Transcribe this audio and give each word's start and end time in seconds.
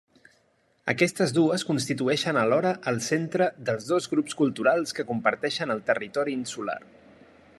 Aquestes 0.93 1.33
dues 1.37 1.65
constitueixen 1.67 2.39
alhora 2.45 2.71
el 2.93 2.97
centre 3.09 3.51
dels 3.69 3.91
dos 3.91 4.09
grups 4.15 4.39
culturals 4.41 4.97
que 5.01 5.09
comparteixen 5.13 5.75
el 5.77 5.87
territori 5.91 6.37
insular. 6.41 6.79